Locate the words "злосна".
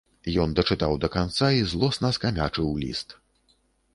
1.73-2.11